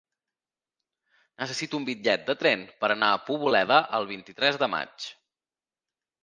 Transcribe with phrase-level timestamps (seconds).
[1.43, 5.07] Necessito un bitllet de tren per anar a Poboleda el vint-i-tres de maig.